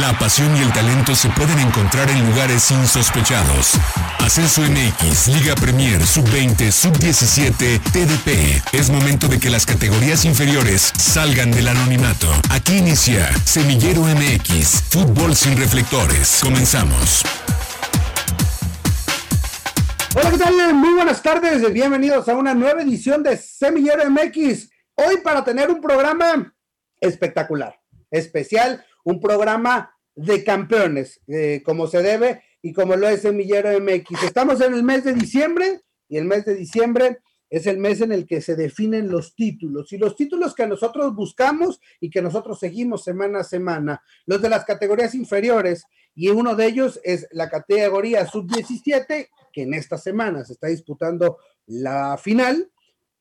[0.00, 3.74] La pasión y el talento se pueden encontrar en lugares insospechados.
[4.18, 8.74] Ascenso MX, Liga Premier, Sub-20, Sub-17, TDP.
[8.74, 12.26] Es momento de que las categorías inferiores salgan del anonimato.
[12.50, 16.40] Aquí inicia Semillero MX, Fútbol sin reflectores.
[16.42, 17.22] Comenzamos.
[20.16, 20.74] Hola, ¿qué tal?
[20.74, 21.72] Muy buenas tardes.
[21.72, 24.70] Bienvenidos a una nueva edición de Semillero MX.
[24.96, 26.52] Hoy para tener un programa
[27.00, 27.78] espectacular,
[28.10, 31.20] especial, un programa de campeones,
[31.64, 34.22] como se debe y como lo es Semillero MX.
[34.24, 37.18] Estamos en el mes de diciembre y el mes de diciembre
[37.50, 41.14] es el mes en el que se definen los títulos y los títulos que nosotros
[41.14, 45.84] buscamos y que nosotros seguimos semana a semana, los de las categorías inferiores
[46.14, 51.38] y uno de ellos es la categoría sub-17 que en esta semana se está disputando
[51.66, 52.72] la final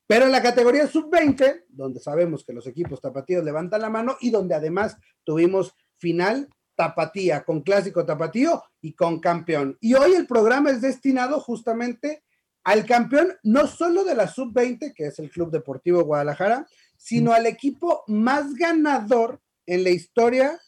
[0.07, 4.29] pero en la categoría sub-20, donde sabemos que los equipos tapatíos levantan la mano y
[4.29, 9.77] donde además tuvimos final tapatía, con clásico tapatío y con campeón.
[9.79, 12.23] Y hoy el programa es destinado justamente
[12.63, 16.65] al campeón, no solo de la sub-20, que es el Club Deportivo Guadalajara,
[16.97, 20.59] sino al equipo más ganador en la historia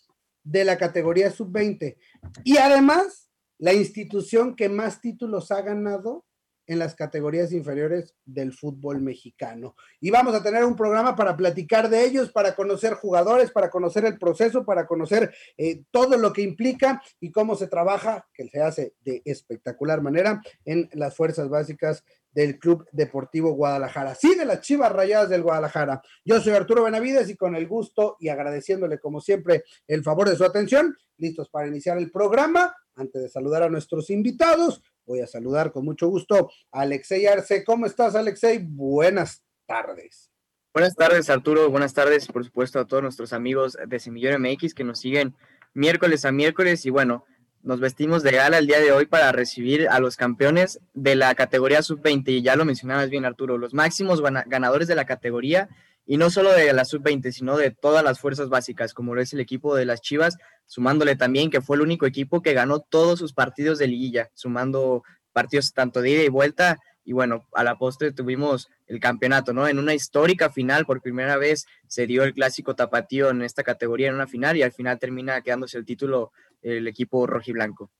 [0.44, 1.97] de la categoría sub-20.
[2.44, 6.25] Y además, la institución que más títulos ha ganado
[6.67, 9.75] en las categorías inferiores del fútbol mexicano.
[9.99, 14.05] Y vamos a tener un programa para platicar de ellos, para conocer jugadores, para conocer
[14.05, 18.61] el proceso, para conocer eh, todo lo que implica y cómo se trabaja, que se
[18.61, 22.03] hace de espectacular manera en las fuerzas básicas
[22.36, 24.13] del Club Deportivo Guadalajara.
[24.13, 26.02] Sí, de las Chivas Rayadas del Guadalajara.
[26.25, 30.36] Yo soy Arturo Benavides y con el gusto y agradeciéndole como siempre el favor de
[30.36, 32.75] su atención, listos para iniciar el programa.
[32.97, 37.64] Antes de saludar a nuestros invitados, Voy a saludar con mucho gusto a Alexei Arce.
[37.64, 38.59] ¿Cómo estás, Alexei?
[38.59, 40.31] Buenas tardes.
[40.73, 41.70] Buenas tardes, Arturo.
[41.70, 45.36] Buenas tardes, por supuesto, a todos nuestros amigos de Semillero MX que nos siguen
[45.73, 46.86] miércoles a miércoles.
[46.88, 47.23] Y bueno,
[47.61, 51.33] nos vestimos de gala el día de hoy para recibir a los campeones de la
[51.36, 52.30] categoría sub-20.
[52.30, 55.70] Y ya lo mencionabas bien, Arturo, los máximos ganadores de la categoría
[56.05, 59.33] y no solo de la sub-20, sino de todas las fuerzas básicas, como lo es
[59.33, 63.20] el equipo de las Chivas, sumándole también que fue el único equipo que ganó todos
[63.20, 67.77] sus partidos de liguilla, sumando partidos tanto de ida y vuelta, y bueno, a la
[67.77, 69.67] postre tuvimos el campeonato, ¿no?
[69.67, 74.08] En una histórica final, por primera vez se dio el clásico tapatío en esta categoría
[74.08, 77.92] en una final y al final termina quedándose el título el equipo rojiblanco.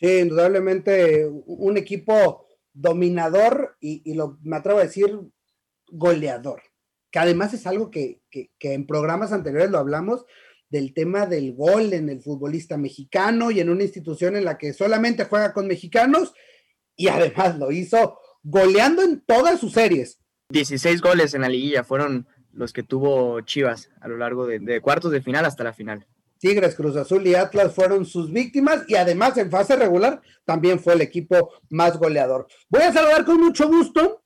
[0.00, 5.20] Sí, indudablemente un equipo dominador y, lo, me atrevo a decir
[5.88, 6.62] goleador
[7.16, 8.20] que además es algo que,
[8.60, 10.26] en programas anteriores lo hablamos,
[10.68, 14.74] del tema del gol en el futbolista mexicano y en una institución en la que
[14.74, 16.34] solamente juega con mexicanos
[16.94, 20.20] y además lo hizo goleando en todas sus series.
[20.50, 24.82] 16 goles en la liguilla fueron los que tuvo Chivas a lo largo de, de,
[24.82, 26.06] cuartos de final hasta la final.
[26.38, 30.92] Tigres, Cruz Azul y Atlas fueron sus víctimas y además en fase regular también fue
[30.92, 32.46] el equipo más goleador.
[32.68, 34.25] Voy a saludar con mucho gusto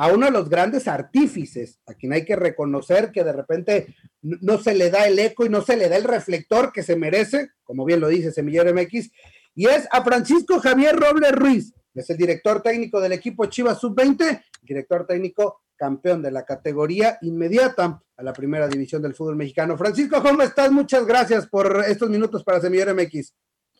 [0.00, 4.56] a uno de los grandes artífices, a quien hay que reconocer que de repente no
[4.56, 7.50] se le da el eco y no se le da el reflector que se merece,
[7.64, 9.10] como bien lo dice Semillero MX,
[9.54, 14.42] y es a Francisco Javier Robles Ruiz, es el director técnico del equipo Chivas Sub-20,
[14.62, 19.76] director técnico campeón de la categoría inmediata a la primera división del fútbol mexicano.
[19.76, 20.72] Francisco, ¿cómo estás?
[20.72, 23.34] Muchas gracias por estos minutos para Semillero MX.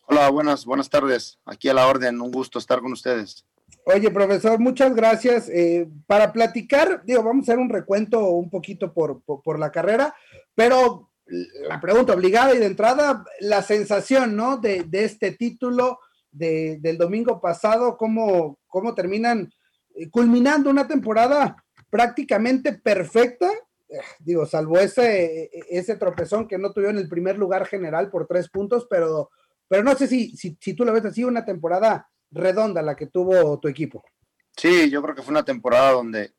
[0.04, 1.38] Hola, buenas, buenas tardes.
[1.46, 3.46] Aquí a la orden, un gusto estar con ustedes.
[3.84, 5.48] Oye, profesor, muchas gracias.
[5.48, 10.14] Eh, para platicar, digo, vamos a hacer un recuento un poquito por, por, la carrera,
[10.54, 14.58] pero la pregunta obligada y de entrada, la sensación, ¿no?
[14.58, 15.98] De, de este título
[16.30, 19.50] de, del domingo pasado, cómo, cómo terminan
[19.94, 21.56] eh, culminando una temporada
[21.88, 23.50] prácticamente perfecta,
[23.88, 28.48] eh, digo, salvo ese, ese tropezón que no tuvieron el primer lugar general por tres
[28.48, 29.30] puntos, pero,
[29.68, 33.06] pero no sé si, si, si tú lo ves así, una temporada redonda la que
[33.06, 34.04] tuvo tu equipo.
[34.56, 36.34] Sí, yo creo que fue una temporada donde,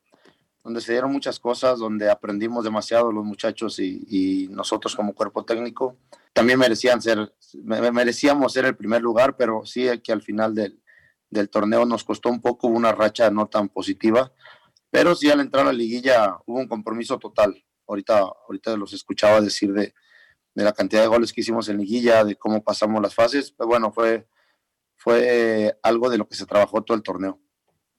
[0.63, 5.97] donde se dieron muchas cosas, donde aprendimos demasiado los muchachos y, nosotros como cuerpo técnico.
[6.33, 7.33] También merecían ser,
[7.63, 10.81] merecíamos ser el primer lugar, pero sí que al final del,
[11.29, 14.31] del torneo nos costó un poco una racha no tan positiva,
[14.89, 17.63] pero sí al entrar a la liguilla hubo un compromiso total.
[17.87, 19.93] Ahorita, ahorita los escuchaba decir de,
[20.53, 23.67] de la cantidad de goles que hicimos en liguilla, de cómo pasamos las fases, pero
[23.67, 24.27] bueno, fue,
[25.01, 27.39] fue algo de lo que se trabajó todo el torneo.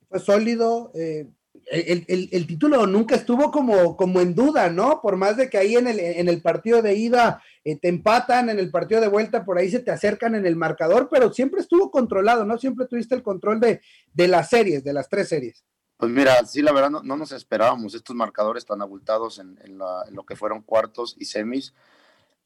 [0.09, 0.93] Fue sólido.
[0.95, 1.29] Eh,
[1.67, 5.01] el, título nunca estuvo como, como en duda, ¿no?
[5.03, 8.51] Por más de que ahí en el, en el partido de ida eh, te empatan,
[8.51, 11.61] en el partido de vuelta por ahí se te acercan en el marcador, pero siempre
[11.61, 12.57] estuvo controlado, ¿no?
[12.57, 13.81] Siempre tuviste el control de,
[14.13, 15.65] de las series, de las tres series.
[15.97, 19.77] Pues mira, sí, la verdad no, no nos esperábamos estos marcadores tan abultados en, en,
[19.79, 21.75] lo que fueron cuartos y semis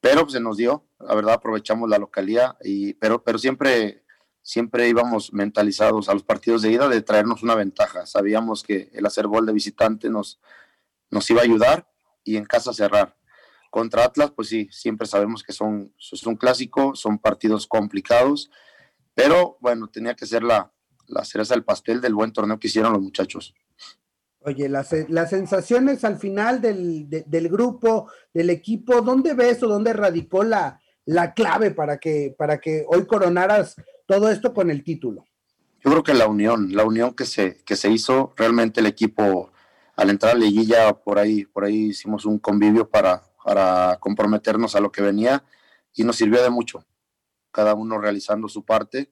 [0.01, 4.05] pero pues, se nos dio, la verdad aprovechamos la localía, y, pero, pero siempre,
[4.47, 8.07] siempre íbamos mentalizados a los partidos de ida de traernos una ventaja.
[8.07, 10.41] Sabíamos que el hacer gol de visitante nos,
[11.11, 11.91] nos iba a ayudar
[12.23, 13.17] y en casa cerrar.
[13.71, 18.49] Contra Atlas, pues sí, siempre sabemos que son, es un clásico, son partidos complicados,
[19.15, 20.73] pero bueno, tenía que ser la,
[21.09, 23.53] la cereza del pastel del buen torneo que hicieron los muchachos.
[24.39, 29.93] Oye, las, las sensaciones al final del, del, grupo, del equipo, ¿dónde ves o dónde
[29.93, 33.75] radicó la, la clave para que, para que hoy coronaras
[34.07, 35.25] todo esto con el título?
[35.85, 39.53] Yo creo que la unión, la unión que se, que se hizo, realmente el equipo
[39.97, 44.81] al entrar a liguilla, por ahí, por ahí hicimos un convivio para, para comprometernos a
[44.81, 45.45] lo que venía
[45.95, 46.85] y nos sirvió de mucho,
[47.51, 49.11] cada uno realizando su parte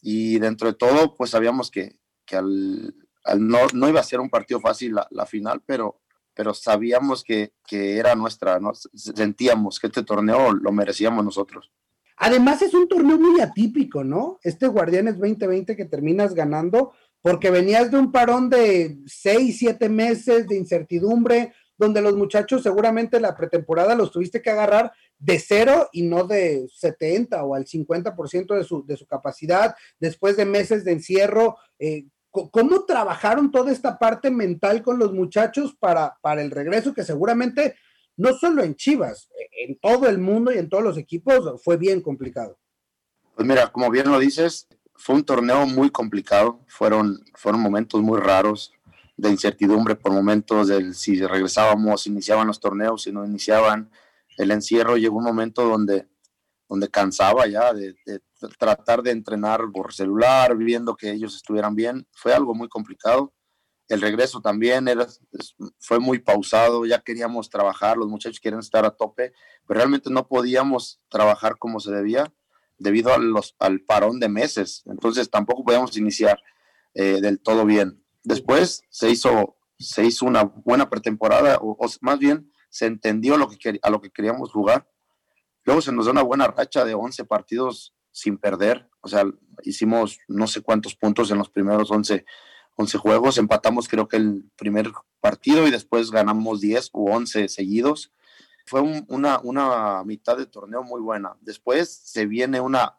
[0.00, 2.94] y dentro de todo, pues sabíamos que, que al,
[3.38, 6.00] no, no, iba a ser un partido fácil la, final, pero,
[6.34, 8.72] pero sabíamos que, que era nuestra, ¿no?
[8.74, 11.70] sentíamos que este torneo lo merecíamos nosotros.
[12.18, 14.38] Además es un torneo muy atípico, ¿no?
[14.42, 16.92] Este Guardianes 2020 que terminas ganando
[17.22, 23.20] porque venías de un parón de seis, siete meses de incertidumbre, donde los muchachos seguramente
[23.20, 28.56] la pretemporada los tuviste que agarrar de cero y no de 70 o al 50%
[28.56, 31.56] de su, de su capacidad, después de meses de encierro.
[31.78, 37.02] Eh, ¿Cómo trabajaron toda esta parte mental con los muchachos para, para el regreso que
[37.02, 37.74] seguramente
[38.18, 39.30] no solo en Chivas,
[39.66, 42.58] en todo el mundo y en todos los equipos fue bien complicado?
[43.34, 48.20] Pues mira, como bien lo dices, fue un torneo muy complicado, fueron, fueron momentos muy
[48.20, 48.72] raros
[49.16, 53.90] de incertidumbre por momentos del si regresábamos, iniciaban los torneos, si no iniciaban,
[54.36, 56.08] el encierro llegó un momento donde,
[56.68, 57.94] donde cansaba ya de,
[58.58, 62.06] tratar de entrenar por celular, viendo que ellos estuvieran bien.
[62.12, 63.32] Fue algo muy complicado.
[63.88, 65.06] El regreso también era,
[65.78, 69.32] fue muy pausado, ya queríamos trabajar, los muchachos quieren estar a tope,
[69.66, 72.32] pero realmente no podíamos trabajar como se debía
[72.78, 74.82] debido a los, al parón de meses.
[74.86, 76.40] Entonces tampoco podíamos iniciar
[76.94, 78.02] eh, del todo bien.
[78.22, 83.78] Después se hizo, se hizo una buena pretemporada, o, más bien se entendió lo que,
[83.82, 84.88] a lo que queríamos jugar.
[85.64, 88.88] Luego se nos da una buena racha de 11 partidos sin perder.
[89.00, 89.24] O sea,
[89.62, 92.24] hicimos no sé cuántos puntos en los primeros 11,
[92.78, 93.38] 11 juegos.
[93.38, 94.90] Empatamos creo que el primer
[95.20, 98.12] partido y después ganamos 10 u 11 seguidos.
[98.66, 101.36] Fue una, una mitad de torneo muy buena.
[101.40, 102.98] Después se viene una,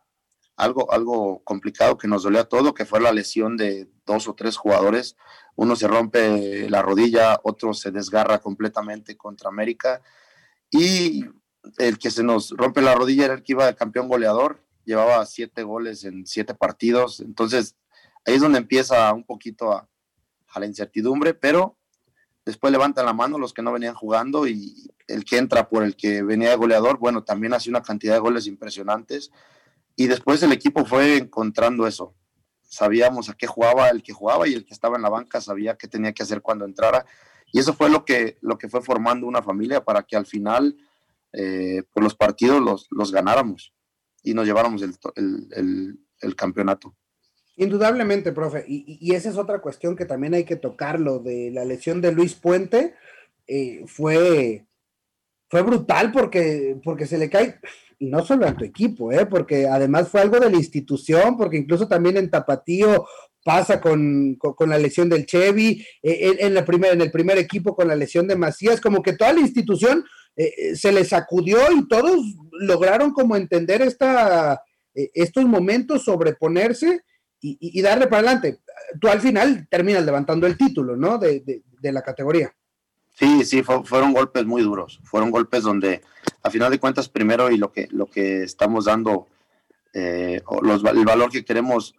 [0.55, 4.57] algo, algo complicado que nos dolía todo, que fue la lesión de dos o tres
[4.57, 5.15] jugadores
[5.59, 10.01] uno se rompe la rodilla, otro se desgarra completamente contra América
[10.71, 11.25] y
[11.79, 15.63] el que se nos rompe la rodilla era el que iba campeón goleador, llevaba siete
[15.63, 17.75] goles en siete partidos, entonces
[18.25, 19.87] ahí es donde empieza un poquito a,
[20.55, 21.77] la incertidumbre, pero
[22.45, 25.95] después levantan la mano los que no venían jugando y el que entra por el
[25.95, 29.31] que venía de goleador, bueno, también hace una cantidad de goles impresionantes
[29.95, 32.15] y después el equipo fue encontrando eso,
[32.69, 35.75] sabíamos a qué jugaba el que jugaba y el que estaba en la banca sabía
[35.75, 37.05] qué tenía que hacer cuando entrara.
[37.51, 40.77] Y eso fue lo que, lo que fue formando una familia para que al final,
[41.33, 43.73] eh, por los partidos, los, los, ganáramos
[44.23, 46.95] y nos lleváramos el, el, el, campeonato.
[47.59, 48.63] Indudablemente, profe.
[48.69, 52.13] Y, y, esa es otra cuestión que también hay que tocarlo de la lesión de
[52.13, 52.93] Luis Puente.
[53.47, 54.65] Eh, fue,
[55.49, 57.59] fue brutal porque, porque se le cae
[57.99, 59.25] y no solo a tu equipo, ¿eh?
[59.25, 63.05] porque además fue algo de la institución, porque incluso también en Tapatío
[63.43, 67.89] pasa con, la lesión del Chevy, eh, en, la primera, en el primer equipo con
[67.89, 70.05] la lesión de Macías, como que toda la institución
[70.37, 77.01] eh, se le sacudió y todos lograron como entender esta, estos momentos, sobreponerse
[77.41, 78.59] y, darle para adelante.
[78.99, 81.17] Tú al final terminas levantando el título, ¿no?
[81.17, 82.53] de, de la categoría.
[83.19, 85.01] Sí, sí, fueron golpes muy duros.
[85.03, 86.01] Fueron golpes donde,
[86.41, 89.27] a final de cuentas, primero y lo que, lo que estamos dando,
[89.93, 91.95] eh, los, el valor que queremos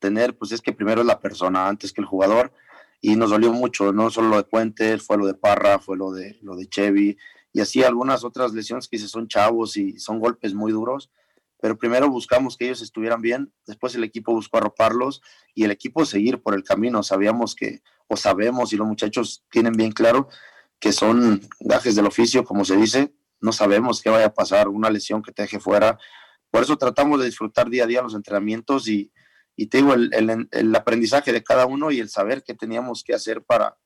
[0.00, 2.52] tener, pues es que primero es la persona antes que el jugador.
[3.00, 6.12] Y nos dolió mucho, no solo lo de Puentes, fue lo de Parra, fue lo
[6.12, 7.16] de, lo de Chevy,
[7.54, 11.10] y así algunas otras lesiones que son chavos y son golpes muy duros.
[11.60, 15.20] Pero primero buscamos que ellos estuvieran bien, después el equipo buscó arroparlos
[15.54, 17.02] y el equipo seguir por el camino.
[17.02, 20.28] Sabíamos que, o sabemos, y los muchachos tienen bien claro
[20.78, 24.90] que son gajes del oficio, como se dice, no sabemos qué vaya a pasar, una
[24.90, 25.98] lesión que te deje fuera.
[26.50, 29.12] Por eso tratamos de disfrutar día a día los entrenamientos y,
[29.56, 30.10] y te digo, el,
[30.50, 33.76] el, aprendizaje de cada uno y el saber qué teníamos que hacer para,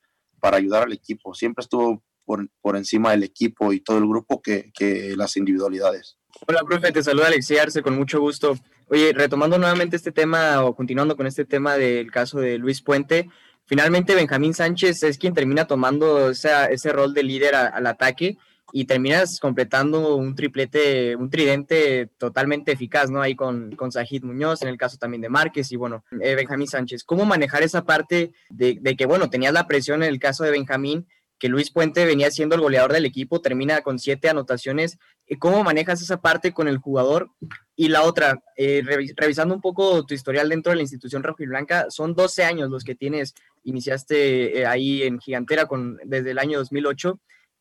[0.40, 1.34] para ayudar al equipo.
[1.34, 6.16] Siempre estuvo por, por encima del equipo y todo el grupo que, que las individualidades.
[6.46, 7.28] Hola, profe, te saluda
[7.60, 8.58] Arce, con mucho gusto.
[8.88, 13.28] Oye, retomando nuevamente este tema o continuando con este tema del caso de Luis Puente,
[13.66, 18.36] Finalmente, Benjamín Sánchez es quien termina tomando ese rol de líder al ataque
[18.72, 23.22] y terminas completando un triplete, un tridente totalmente eficaz, ¿no?
[23.22, 26.66] Ahí con, con Sajid Muñoz, en el caso también de Márquez y bueno, eh, Benjamín
[26.66, 27.04] Sánchez.
[27.04, 30.50] ¿Cómo manejar esa parte de, de que, bueno, tenías la presión en el caso de
[30.50, 31.06] Benjamín,
[31.38, 34.98] que Luis Puente venía siendo el goleador del equipo, termina con siete anotaciones.
[35.38, 37.30] ¿Cómo manejas esa parte con el jugador?
[37.76, 38.82] Y la otra, eh,
[39.16, 42.70] revisando un poco tu historial dentro de la institución rojo y blanca, son 12 años
[42.70, 47.18] los que tienes, iniciaste eh, ahí en Gigantera con, desde el año 2008.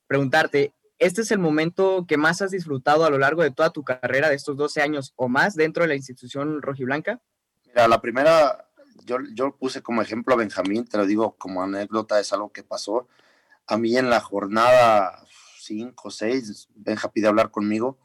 [0.08, 3.84] Preguntarte, ¿este es el momento que más has disfrutado a lo largo de toda tu
[3.84, 7.22] carrera, de estos 12 años o más dentro de la institución rojiblanca?
[7.66, 8.70] Mira, la primera,
[9.06, 12.64] yo, yo puse como ejemplo a Benjamín, te lo digo como anécdota, es algo que
[12.64, 13.08] pasó.
[13.68, 15.26] A mí en la jornada
[15.60, 17.98] 5 o 6, Benja pide hablar conmigo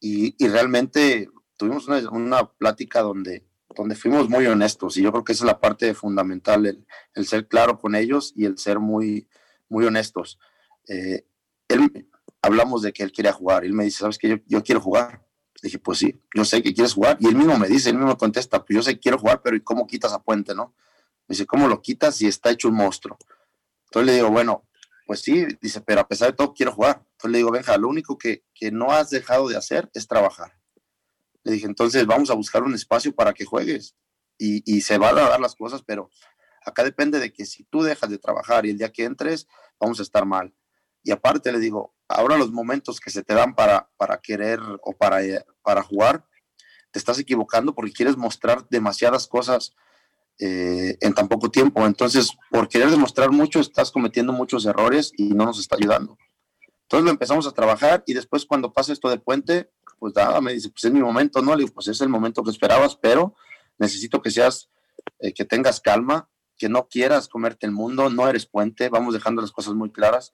[0.00, 5.24] y, y realmente tuvimos una, una, plática donde, donde fuimos muy honestos y yo creo
[5.24, 8.80] que esa es la parte fundamental, el, el ser claro con ellos y el ser
[8.80, 9.28] muy,
[9.68, 10.38] muy honestos.
[10.88, 11.26] Eh,
[11.68, 12.08] él,
[12.42, 13.64] hablamos de que él quería jugar.
[13.64, 14.42] Él me dice, ¿sabes qué?
[14.46, 15.24] Yo, quiero jugar.
[15.62, 17.16] Dije, pues sí, yo sé que quieres jugar.
[17.20, 19.56] Y él mismo me dice, él mismo contesta, pues yo sé que quiero jugar, pero
[19.56, 20.74] ¿y cómo quitas a Puente, no?
[21.26, 23.16] Me dice, ¿cómo lo quitas si está hecho un monstruo?
[23.94, 24.66] Entonces le digo, bueno,
[25.06, 27.06] pues sí, dice, pero a pesar de todo quiero jugar.
[27.12, 30.58] Entonces le digo, Benja, lo único que, que no has dejado de hacer es trabajar.
[31.44, 33.94] Le dije, entonces vamos a buscar un espacio para que juegues.
[34.36, 36.10] Y, y se van a dar las cosas, pero
[36.66, 39.46] acá depende de que si tú dejas de trabajar y el día que entres,
[39.78, 40.52] vamos a estar mal.
[41.04, 44.92] Y aparte le digo, ahora los momentos que se te dan para, para querer o
[44.96, 45.20] para,
[45.62, 46.26] para jugar,
[46.90, 49.76] te estás equivocando porque quieres mostrar demasiadas cosas
[50.38, 51.86] eh, en tan poco tiempo.
[51.86, 56.18] Entonces, por querer demostrar mucho, estás cometiendo muchos errores y no nos está ayudando.
[56.82, 60.52] Entonces lo empezamos a trabajar y después cuando pasa esto de puente, pues nada, me
[60.52, 61.54] dice, pues es mi momento, ¿no?
[61.54, 63.34] Le digo, pues es el momento que esperabas, pero
[63.78, 64.70] necesito que seas,
[65.20, 69.40] eh, que tengas calma, que no quieras comerte el mundo, no eres puente, vamos dejando
[69.40, 70.32] las cosas muy claras.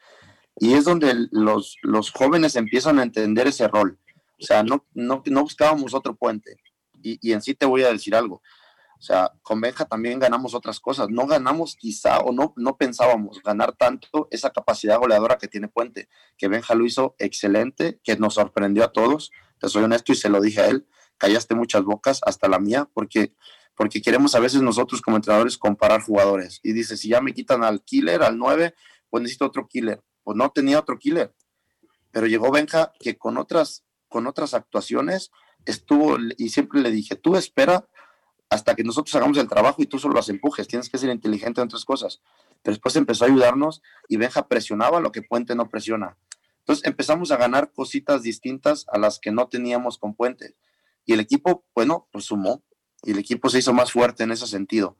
[0.56, 3.98] Y es donde los, los jóvenes empiezan a entender ese rol.
[4.40, 6.56] O sea, no, no, no buscábamos otro puente.
[7.02, 8.42] Y, y, en sí te voy a decir algo.
[9.00, 11.08] O sea, con Benja también ganamos otras cosas.
[11.08, 16.08] No ganamos quizá o no, no pensábamos ganar tanto esa capacidad goleadora que tiene Puente,
[16.36, 19.32] que Benja lo hizo excelente, que nos sorprendió a todos.
[19.58, 20.86] Te soy honesto y se lo dije a él.
[21.18, 23.34] Callaste muchas bocas, hasta la mía, porque,
[23.74, 26.60] porque queremos a veces nosotros como entrenadores comparar jugadores.
[26.62, 28.74] Y dice, si ya me quitan al killer, al 9,
[29.08, 31.34] pues necesito otro killer pues no tenía otro killer.
[32.10, 35.30] Pero llegó Benja que con otras, con otras actuaciones
[35.64, 37.88] estuvo y siempre le dije, tú espera
[38.50, 41.60] hasta que nosotros hagamos el trabajo y tú solo las empujes, tienes que ser inteligente
[41.60, 42.20] en otras cosas.
[42.62, 46.16] Pero después empezó a ayudarnos y Benja presionaba lo que Puente no presiona.
[46.58, 50.56] Entonces empezamos a ganar cositas distintas a las que no teníamos con Puente.
[51.06, 52.62] Y el equipo, bueno, pues sumó
[53.04, 54.96] y el equipo se hizo más fuerte en ese sentido.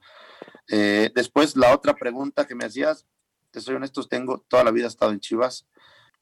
[0.69, 3.05] Eh, después, la otra pregunta que me hacías,
[3.51, 5.67] te soy honesto, tengo toda la vida estado en Chivas.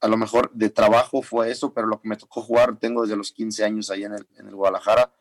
[0.00, 3.16] A lo mejor de trabajo fue eso, pero lo que me tocó jugar tengo desde
[3.16, 5.12] los 15 años ahí en el, en el Guadalajara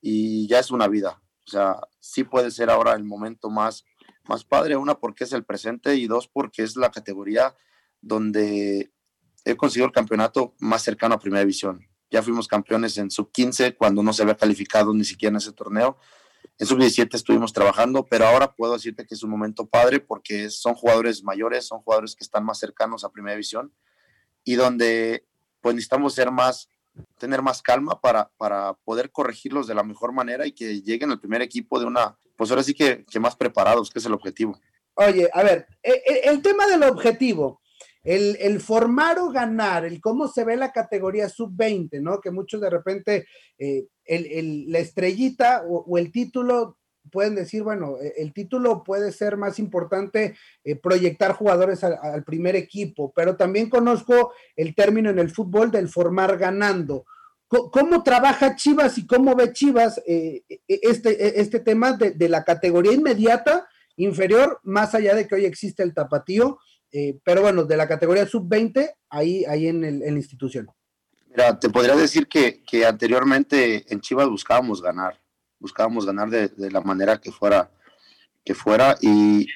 [0.00, 1.22] y ya es una vida.
[1.46, 3.84] O sea, sí puede ser ahora el momento más,
[4.24, 7.54] más padre, una porque es el presente y dos porque es la categoría
[8.00, 8.92] donde
[9.44, 11.86] he conseguido el campeonato más cercano a Primera División.
[12.10, 15.52] Ya fuimos campeones en sub 15 cuando no se había calificado ni siquiera en ese
[15.52, 15.98] torneo
[16.58, 20.74] en sub-17 estuvimos trabajando, pero ahora puedo decirte que es un momento padre porque son
[20.74, 23.74] jugadores mayores, son jugadores que están más cercanos a Primera División
[24.42, 25.26] y donde
[25.60, 26.70] pues necesitamos ser más,
[27.18, 31.20] tener más calma para, para poder corregirlos de la mejor manera y que lleguen al
[31.20, 34.58] primer equipo de una, pues ahora sí que, que más preparados, que es el objetivo.
[34.94, 37.60] Oye, a ver, el, e, el tema del objetivo,
[38.02, 42.20] el, el, formar o ganar, el cómo se ve la categoría sub-20, ¿no?
[42.20, 43.26] Que muchos de repente
[43.58, 46.78] eh, el, la estrellita o, el título
[47.10, 52.56] pueden decir, bueno, e, el título puede ser más importante eh, proyectar jugadores al, primer
[52.56, 57.04] equipo, pero también conozco el término en el fútbol del formar ganando.
[57.48, 62.92] ¿Cómo trabaja Chivas y cómo ve Chivas eh, este, este tema de, de la categoría
[62.92, 66.58] inmediata inferior, más allá de que hoy existe el tapatío?
[66.92, 70.66] Eh, pero bueno, de la categoría sub-20, ahí, ahí en, el, la institución.
[71.28, 75.20] Mira, te podría decir que, que, anteriormente en Chivas buscábamos ganar,
[75.58, 77.70] buscábamos ganar de, la manera que fuera,
[78.44, 79.46] que fuera, y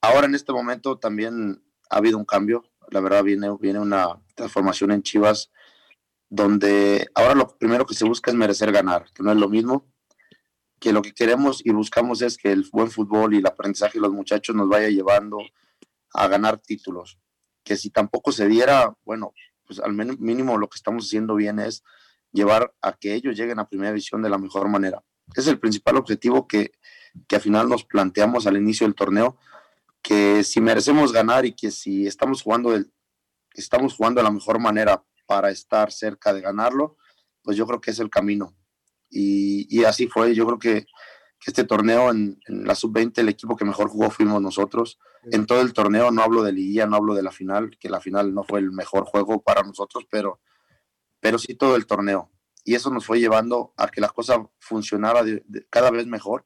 [0.00, 4.92] ahora en este momento también ha habido un cambio, la verdad viene, viene una transformación
[4.92, 5.50] en Chivas,
[6.28, 9.86] donde ahora lo primero que se busca es merecer ganar, que no es lo mismo,
[10.78, 14.02] que lo que queremos y buscamos es que el buen fútbol y el aprendizaje de
[14.02, 15.38] los muchachos nos vaya llevando
[16.12, 17.18] a ganar títulos.
[17.64, 19.32] Que si tampoco se diera, bueno,
[19.66, 21.82] pues al mínimo lo que estamos haciendo bien es
[22.32, 25.02] llevar a que ellos lleguen a primera división de la mejor manera.
[25.34, 26.72] Es el principal objetivo que,
[27.26, 29.38] que al final nos planteamos al inicio del torneo,
[30.02, 32.92] que si merecemos ganar y que si estamos jugando el,
[33.54, 36.96] estamos jugando de la mejor manera para estar cerca de ganarlo,
[37.42, 38.54] pues yo creo que es el camino.
[39.08, 40.86] Y, así fue, yo creo que,
[41.46, 44.98] este torneo en, la sub-20, el equipo que mejor jugó fuimos nosotros.
[45.30, 48.00] En todo el torneo, no hablo de liguilla, no hablo de la final, que la
[48.00, 50.40] final no fue el mejor juego para nosotros, pero,
[51.20, 52.32] pero sí todo el torneo.
[52.66, 55.22] Y eso nos fue llevando a que la cosa funcionara
[55.70, 56.44] cada vez mejor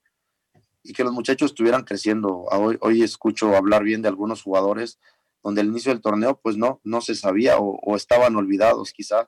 [0.82, 2.42] y que los muchachos estuvieran creciendo.
[2.50, 5.00] Hoy, hoy escucho hablar bien de algunos jugadores
[5.42, 9.26] donde al inicio del torneo pues no, no se sabía o, estaban olvidados quizá.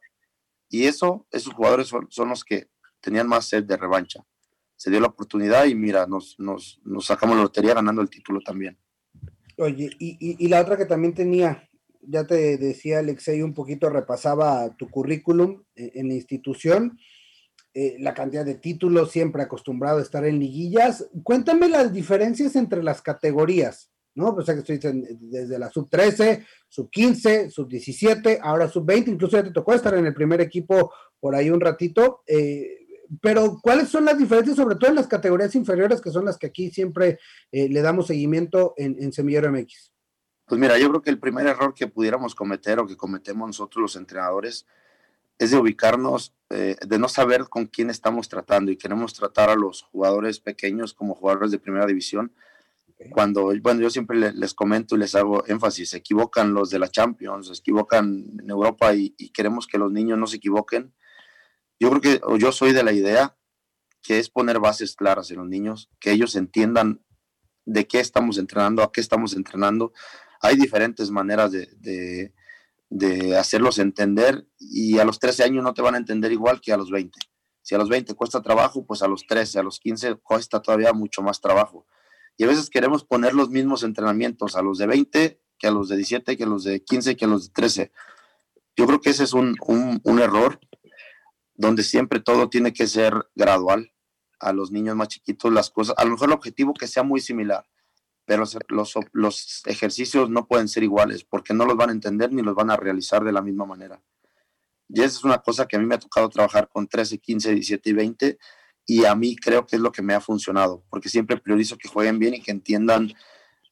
[0.69, 2.69] Y eso, esos jugadores son, los que
[3.01, 4.23] tenían más sed de revancha.
[4.77, 8.79] Se dio la oportunidad y mira, nos, nos, sacamos la lotería ganando el título también.
[9.57, 11.67] Oye, y, y, la otra que también tenía,
[12.03, 16.99] ya te decía Alexei, un poquito repasaba tu currículum en, la institución,
[17.75, 21.09] eh, la cantidad de títulos, siempre acostumbrado a estar en liguillas.
[21.23, 23.91] Cuéntame las diferencias entre las categorías.
[24.15, 24.35] ¿no?
[24.35, 24.79] Pues que estoy
[25.21, 29.73] desde la sub 13, sub 15, sub 17, ahora sub 20, incluso ya te tocó
[29.73, 32.23] estar en el primer equipo por ahí un ratito.
[32.27, 32.79] Eh,
[33.21, 36.47] pero, ¿cuáles son las diferencias, sobre todo en las categorías inferiores, que son las que
[36.47, 37.19] aquí siempre
[37.51, 39.92] eh, le damos seguimiento en, en Semillero MX?
[40.53, 43.81] Pues mira, yo creo que el primer error que pudiéramos cometer o que cometemos nosotros
[43.81, 44.67] los entrenadores
[45.39, 49.55] es de ubicarnos, eh, de no saber con quién estamos tratando y queremos tratar a
[49.55, 52.35] los jugadores pequeños como jugadores de primera división
[53.13, 56.91] cuando, bueno, yo siempre les, comento y les hago énfasis, se equivocan los de la
[56.91, 60.93] Champions, se equivocan en Europa y, queremos que los niños no se equivoquen.
[61.81, 63.39] Yo creo que yo soy de la idea
[64.03, 67.01] que es poner bases claras en los niños, que ellos entiendan
[67.65, 69.95] de qué estamos entrenando, a qué estamos entrenando.
[70.43, 72.35] Hay diferentes maneras de, de,
[72.91, 76.73] de hacerlos entender y a los 13 años no te van a entender igual que
[76.73, 77.19] a los 20.
[77.63, 80.93] Si a los 20 cuesta trabajo, pues a los 13, a los 15 cuesta todavía
[80.93, 81.87] mucho más trabajo
[82.37, 85.89] y a veces queremos poner los mismos entrenamientos a los de 20 que a los
[85.89, 87.93] de 17, que a los de 15, que a los de 13.
[88.77, 89.57] Yo creo que ese es un,
[90.21, 90.59] error
[91.55, 93.93] donde siempre todo tiene que ser gradual.
[94.41, 97.21] A los niños más chiquitos las cosas, a lo mejor el objetivo que sea muy
[97.21, 97.65] similar,
[98.37, 98.59] los,
[99.13, 102.71] los ejercicios no pueden ser iguales porque no los van a entender ni los van
[102.71, 104.03] a realizar de la misma manera.
[104.89, 107.55] Y esa es una cosa que a mí me ha tocado trabajar con 13, 15,
[107.55, 108.39] 17 y 20
[108.85, 111.89] y a mí creo que es lo que me ha funcionado, porque siempre priorizo que
[111.89, 113.13] jueguen bien y que entiendan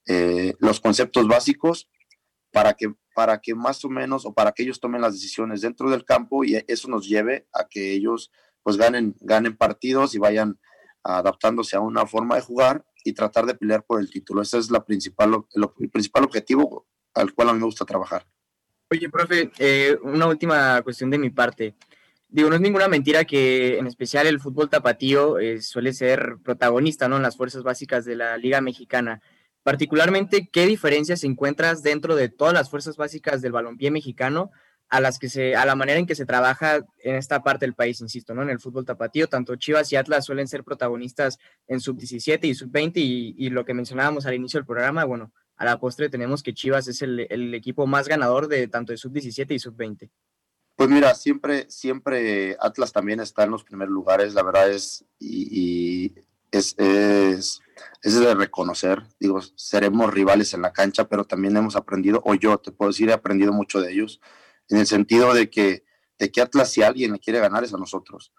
[0.06, 1.88] eh, los conceptos básicos
[2.52, 5.90] para que, para que más o menos o para que ellos tomen las decisiones dentro
[5.90, 8.30] del campo y eso nos lleve a que ellos
[8.62, 10.58] pues ganen, ganen partidos y vayan
[11.02, 14.42] adaptándose a una forma de jugar y tratar de pelear por el título.
[14.42, 18.26] Ese es la principal, el, principal objetivo al cual a mí me gusta trabajar.
[18.90, 21.76] Oye, profe, eh, una última cuestión de mi parte
[22.30, 27.08] digo, no es ninguna mentira que en especial el fútbol tapatío eh, suele ser protagonista
[27.08, 27.16] ¿no?
[27.16, 29.20] en las fuerzas básicas de la Liga Mexicana.
[29.62, 34.50] Particularmente, ¿qué diferencias encuentras dentro de todas las fuerzas básicas del balompié mexicano
[34.90, 37.74] a las que se, a la manera en que se trabaja en esta parte del
[37.74, 38.42] país, insisto, ¿no?
[38.42, 42.54] En el fútbol tapatío, tanto Chivas y Atlas suelen ser protagonistas en sub 17 y
[42.54, 46.42] sub 20, y, lo que mencionábamos al inicio del programa, bueno, a la postre tenemos
[46.42, 49.76] que Chivas es el, el equipo más ganador de tanto de sub 17 y sub
[49.76, 50.10] 20.
[50.80, 56.14] Pues mira, siempre, siempre Atlas también está en los primeros lugares, la verdad es, y,
[56.50, 57.60] es, es,
[58.02, 62.72] de reconocer, digo, seremos rivales en la cancha, pero también hemos aprendido, o yo te
[62.72, 64.20] puedo decir, he aprendido mucho de ellos,
[64.70, 65.84] en el sentido de que,
[66.18, 68.32] de que Atlas si alguien le quiere ganar es a nosotros.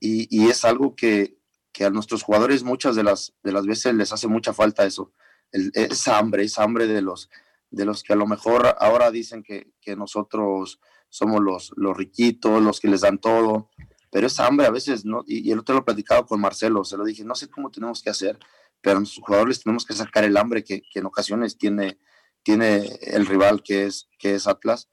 [0.00, 1.38] Y, es algo que,
[1.80, 5.12] a nuestros jugadores muchas de las, de las veces les hace mucha falta eso,
[5.50, 7.30] esa hambre, esa hambre de los,
[7.70, 12.62] de los que a lo mejor ahora dicen que, que nosotros somos los, los riquitos,
[12.62, 13.70] los que les dan todo,
[14.14, 15.24] pero esa hambre a veces, ¿no?
[15.26, 18.00] Y, el otro lo he platicado con Marcelo, se lo dije, no sé cómo tenemos
[18.00, 18.38] que hacer,
[18.80, 21.98] pero a nuestros jugadores tenemos que sacar el hambre que, en ocasiones tiene,
[22.44, 24.88] tiene el rival que es, que es Atlas.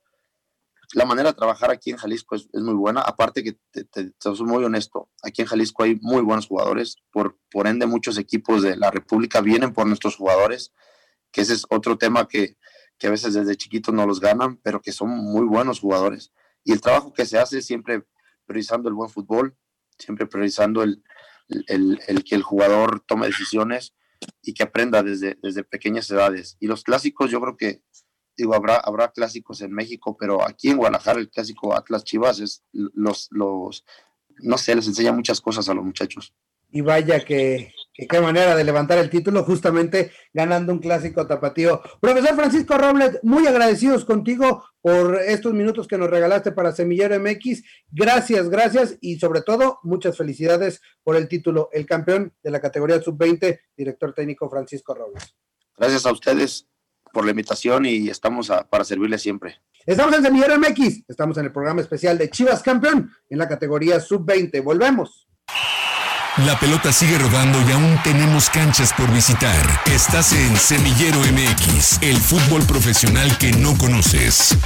[0.92, 4.46] La manera de trabajar aquí en Jalisco es, muy buena, aparte que te, te, soy
[4.46, 8.76] muy honesto, aquí en Jalisco hay muy buenos jugadores, por, por ende muchos equipos de
[8.76, 10.72] la República vienen por nuestros jugadores,
[11.30, 12.56] que ese es otro tema que,
[12.98, 16.32] que a veces desde chiquitos no los ganan, pero que son muy buenos jugadores.
[16.62, 18.04] Y el trabajo que se hace siempre
[18.46, 19.56] priorizando el buen fútbol,
[19.98, 21.02] siempre priorizando el,
[21.66, 23.94] el, el que el jugador tome decisiones
[24.42, 26.56] y que aprenda desde, desde pequeñas edades.
[26.60, 27.82] Y los clásicos, yo creo que,
[28.36, 32.64] digo, habrá, habrá clásicos en México, pero aquí en Guadalajara el clásico Atlas Chivas es
[32.72, 33.84] los, los,
[34.38, 36.34] no sé, les enseña muchas cosas a los muchachos.
[36.70, 41.82] Y vaya que que qué manera de levantar el título justamente ganando un clásico tapatío.
[42.00, 47.62] Profesor Francisco Robles, muy agradecidos contigo por estos minutos que nos regalaste para Semillero MX.
[47.90, 53.00] Gracias, gracias y sobre todo muchas felicidades por el título, el campeón de la categoría
[53.02, 55.36] sub-20, director técnico Francisco Robles.
[55.76, 56.66] Gracias a ustedes
[57.12, 59.60] por la invitación y estamos para servirles siempre.
[59.84, 64.00] Estamos en Semillero MX, estamos en el programa especial de Chivas Campeón en la categoría
[64.00, 64.62] Sub-20.
[64.62, 65.26] Volvemos.
[66.46, 69.54] La pelota sigue rodando y aún tenemos canchas por visitar.
[69.84, 74.56] Estás en Semillero MX, el fútbol profesional que no conoces.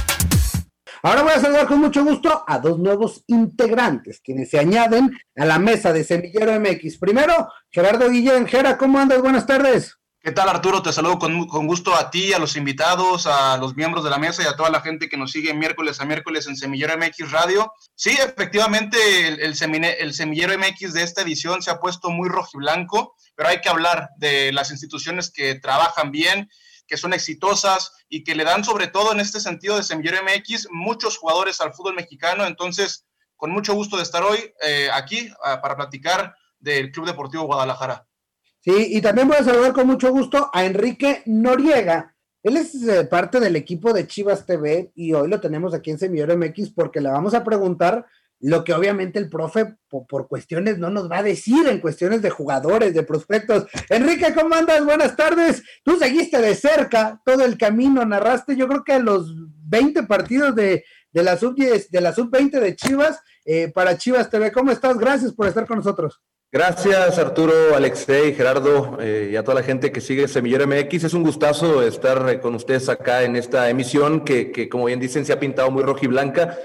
[1.03, 5.45] Ahora voy a saludar con mucho gusto a dos nuevos integrantes, quienes se añaden a
[5.45, 6.99] la mesa de Semillero MX.
[6.99, 8.47] Primero, Gerardo Guillén.
[8.47, 9.21] Gera, ¿cómo andas?
[9.21, 9.97] Buenas tardes.
[10.27, 10.81] ¿Qué tal Arturo?
[10.81, 14.43] Te saludo con, gusto a ti, a los invitados, a los miembros de la mesa
[14.43, 17.71] y a toda la gente que nos sigue miércoles a miércoles en Semillero MX Radio.
[17.95, 18.97] Sí, efectivamente,
[19.41, 24.09] el, Semillero MX de esta edición se ha puesto muy rojiblanco, pero hay que hablar
[24.17, 26.49] de las instituciones que trabajan bien,
[26.87, 30.67] que son exitosas y que le dan sobre todo en este sentido de Semillero MX
[30.71, 32.45] muchos jugadores al fútbol mexicano.
[32.45, 33.05] Entonces,
[33.37, 38.06] con mucho gusto de estar hoy eh, aquí ah, para platicar del Club Deportivo Guadalajara.
[38.67, 42.13] Sí, y también voy a saludar con mucho gusto a Enrique Noriega.
[42.43, 45.97] Él es eh, parte del equipo de Chivas TV y hoy lo tenemos aquí en
[45.97, 48.05] Semillero MX porque le vamos a preguntar
[48.41, 52.29] lo que obviamente el profe por, cuestiones no nos va a decir en cuestiones de
[52.29, 53.67] jugadores, de prospectos.
[53.89, 54.83] Enrique, ¿cómo andas?
[54.83, 55.63] Buenas tardes.
[55.85, 59.33] Tú seguiste de cerca todo el camino, narraste yo creo que los
[59.69, 64.51] 20 partidos de, la sub-10, de la sub-20 de Chivas eh, para Chivas TV.
[64.51, 64.97] ¿Cómo estás?
[64.97, 66.21] Gracias por estar con nosotros.
[66.49, 71.03] Gracias Arturo, Alexei, Gerardo eh, y a toda la gente que sigue Semillero MX.
[71.03, 75.01] Es un gustazo estar eh, con ustedes acá en esta emisión que, que, como bien
[75.01, 76.57] dicen, se ha pintado muy roja y blanca.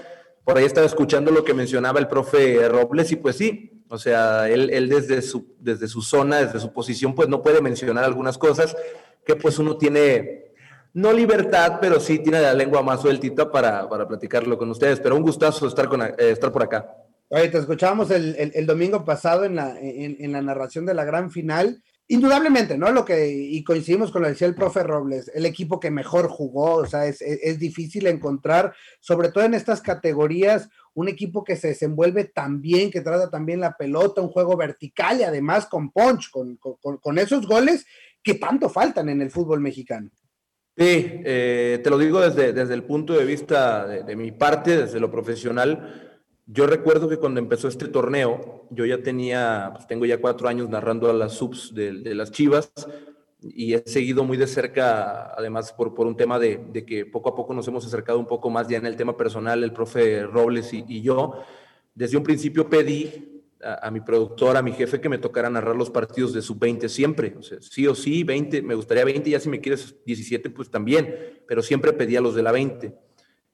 [0.45, 4.49] Por ahí estaba escuchando lo que mencionaba el profe Robles y pues sí, o sea,
[4.49, 8.39] él, él desde, su, desde su zona, desde su posición, pues no puede mencionar algunas
[8.39, 8.77] cosas
[9.27, 10.55] que pues uno tiene,
[10.95, 15.01] no libertad, pero sí tiene la lengua más sueltita para, para platicarlo con ustedes.
[15.01, 17.02] Pero un gustazo estar, con, eh, estar por acá.
[17.35, 21.83] Oye, te escuchábamos el, domingo pasado en la, en, la narración de la gran final.
[22.07, 22.93] Indudablemente, ¿no?
[22.93, 26.29] Lo que, y coincidimos con lo que decía el profe Robles, el equipo que mejor
[26.29, 31.57] jugó, o sea, es, es, difícil encontrar, sobre todo en estas categorías, un equipo que
[31.57, 35.91] se desenvuelve tan bien, que trata también la pelota, un juego vertical y además con
[35.91, 37.87] punch, con, con, con esos goles
[38.23, 40.11] que tanto faltan en el fútbol mexicano.
[40.77, 45.01] Sí, eh, te lo digo desde, desde el punto de vista de mi parte, desde
[45.01, 46.11] lo profesional
[46.53, 50.69] yo recuerdo que cuando empezó este torneo, yo ya tenía, pues tengo ya cuatro años
[50.69, 52.71] narrando a las subs de, las Chivas
[53.41, 57.55] y he seguido muy de cerca, además por, un tema de, que poco a poco
[57.55, 61.01] nos hemos acercado un poco más ya en el tema personal, el profe Robles y,
[61.01, 61.43] yo.
[61.95, 65.89] Desde un principio pedí a, mi productor, a mi jefe, que me tocara narrar los
[65.89, 67.35] partidos de sub-20 siempre.
[67.39, 70.71] O sea, sí o sí, 20, me gustaría 20, ya si me quieres 17, pues
[70.71, 72.95] también, pero siempre pedía los de la 20.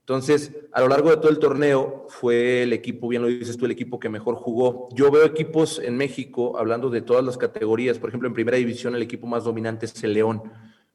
[0.09, 3.67] Entonces, a lo largo de todo el torneo fue el equipo, bien lo dices tú,
[3.67, 4.89] el equipo que mejor jugó.
[4.95, 8.95] Yo veo equipos en México, hablando de todas las categorías, por ejemplo, en primera división
[8.95, 10.45] el equipo más dominante es el León,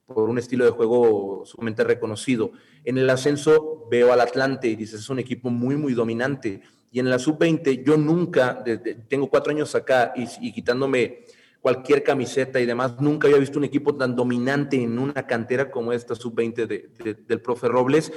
[0.08, 2.54] por un estilo de juego sumamente reconocido.
[2.86, 6.62] En el ascenso veo al Atlante y dices, es un equipo muy, muy dominante.
[6.90, 8.64] Y en la sub-20 yo nunca,
[9.10, 11.26] tengo cuatro años acá y, quitándome
[11.62, 15.94] cualquier camiseta y demás, nunca había visto un equipo tan dominante en una cantera como
[15.94, 18.12] esta sub-20 del profe Robles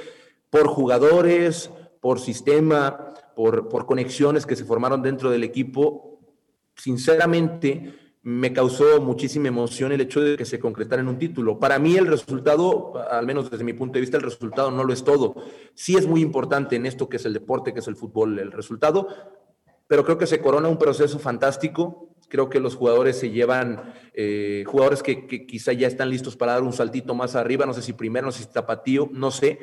[0.49, 6.19] por jugadores, por sistema, por, por conexiones que se formaron dentro del equipo.
[6.75, 7.93] Sinceramente,
[8.27, 11.59] me causó muchísima emoción el hecho de que se concretara en un título.
[11.59, 14.91] Para mí el resultado, al menos desde mi punto de vista, el resultado no lo
[14.91, 15.35] es todo.
[15.75, 18.51] Sí es muy importante en esto que es el deporte, que es el fútbol, el
[18.51, 19.07] resultado,
[19.87, 22.09] pero creo que se corona un proceso fantástico.
[22.27, 26.51] Creo que los jugadores se llevan, eh, jugadores que, que, quizá ya están listos para
[26.51, 29.59] dar un saltito más arriba, no sé si primero, no sé si tapatío, no sé,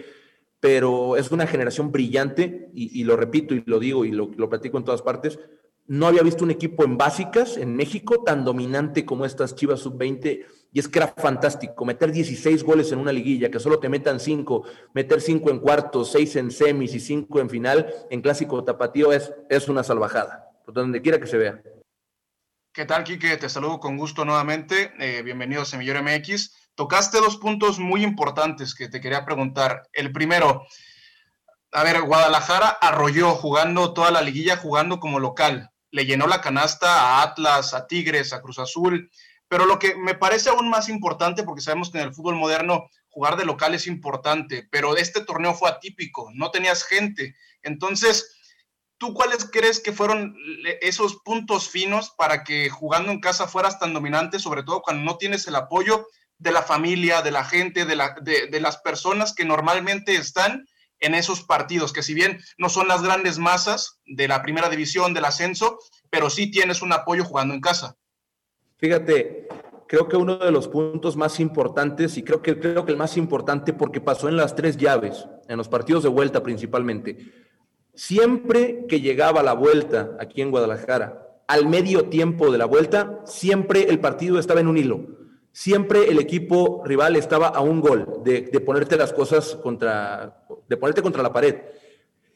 [0.65, 4.79] pero es una generación brillante y, lo repito y lo digo y lo, lo, platico
[4.79, 5.39] en todas partes.
[5.87, 10.47] No había visto un equipo en básicas en México tan dominante como estas Chivas Sub-20
[10.73, 14.19] y es que era fantástico meter 16 goles en una liguilla, que solo te metan
[14.19, 19.13] 5, meter 5 en cuartos, 6 en semis y 5 en final, en clásico tapatío
[19.13, 21.63] es, es una salvajada, por donde quiera que se vea.
[22.73, 23.37] ¿Qué tal, Quique?
[23.37, 24.95] Te saludo con gusto nuevamente.
[24.99, 29.89] Eh, bienvenido a Semillero MX tocaste dos puntos muy importantes que te quería preguntar.
[29.93, 30.67] El primero,
[31.73, 35.71] a ver, Guadalajara arrolló jugando toda la liguilla, jugando como local.
[35.91, 39.11] Le llenó la canasta a Atlas, a Tigres, a Cruz Azul.
[39.49, 42.89] Pero lo que me parece aún más importante, porque sabemos que en el fútbol moderno
[43.09, 47.37] jugar de local es importante, pero este torneo fue atípico, no tenías gente.
[47.63, 48.37] Entonces,
[48.99, 50.35] ¿tú cuáles crees que fueron
[50.81, 55.17] esos puntos finos para que jugando en casa fueras tan dominante, sobre todo cuando no
[55.17, 56.09] tienes el apoyo
[56.39, 60.67] de la familia, de la gente, de, la, de, las personas que normalmente están
[61.01, 65.15] en esos partidos, que si bien no son las grandes masas de la primera división,
[65.15, 65.79] del ascenso,
[66.11, 67.97] pero sí tienes un apoyo jugando en casa.
[68.77, 69.49] Fíjate,
[69.87, 73.17] creo que uno de los puntos más importantes, y creo que, creo que el más
[73.17, 77.33] importante porque pasó en las tres llaves, en los partidos de vuelta principalmente,
[77.95, 83.85] siempre que llegaba la vuelta aquí en Guadalajara, al medio tiempo de la vuelta, siempre
[83.89, 85.24] el partido estaba en un hilo.
[85.57, 91.01] Siempre el equipo rival estaba a un gol de, ponerte las cosas contra, de ponerte
[91.01, 91.55] contra la pared.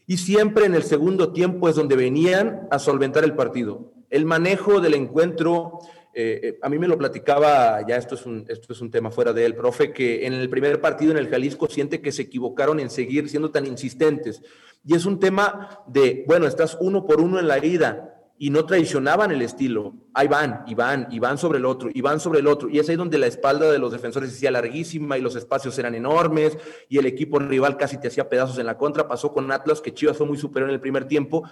[0.06, 3.92] Y siempre en el segundo tiempo es donde venían a solventar el partido.
[4.08, 5.80] El manejo del encuentro,
[6.14, 9.10] eh, eh, a mí me lo platicaba, ya esto es, un, esto es un tema
[9.10, 12.22] fuera de él, profe, que en el primer partido en el Jalisco siente que se
[12.22, 14.42] equivocaron en seguir siendo tan insistentes.
[14.84, 18.64] Y es un tema de, bueno, estás uno por uno en la ida y no
[18.64, 19.94] traicionaban el estilo.
[20.14, 22.68] Ahí van, y van, y van sobre el otro, y van sobre el otro.
[22.70, 25.76] Y es ahí donde la espalda de los defensores se hacía larguísima y los espacios
[25.78, 26.56] eran enormes
[26.88, 29.08] y el equipo rival casi te hacía pedazos en la contra.
[29.08, 31.42] Pasó con Atlas, que Chivas fue muy superior en el primer tiempo,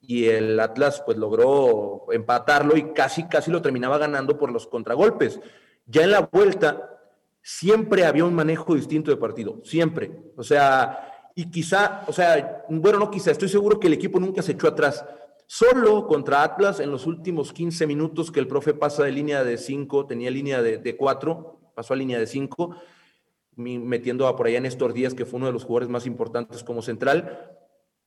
[0.00, 5.40] y el Atlas pues logró empatarlo y casi, casi lo terminaba ganando por los contragolpes.
[5.86, 6.90] Ya en la vuelta
[7.40, 10.10] siempre había un manejo distinto de partido, siempre.
[10.36, 14.42] O sea, y quizá, o sea, bueno, no quizá, estoy seguro que el equipo nunca
[14.42, 15.04] se echó atrás.
[15.56, 19.56] Solo contra Atlas en los últimos 15 minutos que el profe pasa de línea de
[19.56, 22.74] 5, tenía línea de 4, pasó a línea de 5,
[23.54, 26.82] metiendo a por allá Néstor Díaz, que fue uno de los jugadores más importantes como
[26.82, 27.56] central.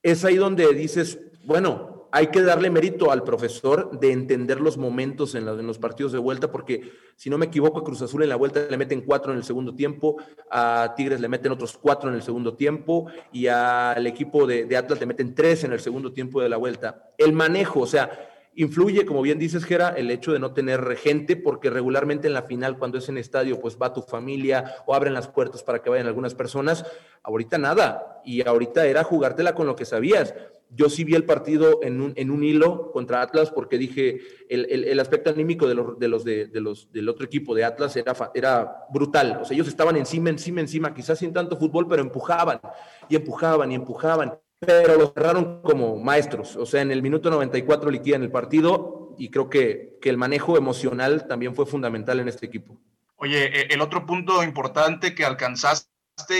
[0.03, 5.35] Es ahí donde dices, bueno, hay que darle mérito al profesor de entender los momentos
[5.35, 8.35] en, los partidos de vuelta, porque si no me equivoco, a Cruz Azul en la
[8.35, 10.17] vuelta le meten cuatro en el segundo tiempo,
[10.49, 14.99] a Tigres le meten otros cuatro en el segundo tiempo y al equipo de, Atlas
[14.99, 17.11] le meten tres en el segundo tiempo de la vuelta.
[17.17, 18.09] El manejo, o sea,
[18.59, 22.41] Influye, como bien dices, Gera, el hecho de no tener gente, porque regularmente en la
[22.41, 25.91] final, cuando es en estadio, pues va tu familia o abren las puertas para que
[25.91, 26.83] vayan algunas personas.
[27.21, 28.19] Ahorita nada.
[28.25, 30.33] Y ahorita era jugártela con lo que sabías.
[30.69, 34.65] Yo sí vi el partido en un, en un hilo contra Atlas porque dije, el,
[34.65, 38.13] el, aspecto anímico de los, de los, de, los, del otro equipo de Atlas era,
[38.33, 39.39] era brutal.
[39.41, 42.59] O sea, ellos estaban encima, encima, encima, quizás sin tanto fútbol, pero empujaban
[43.09, 46.55] y empujaban y empujaban pero lo cerraron como maestros.
[46.55, 50.57] O sea, en el minuto 94 liquidan el partido y creo que, que el manejo
[50.57, 52.79] emocional también fue fundamental en este equipo.
[53.17, 55.87] Oye, e, el otro punto importante que alcanzaste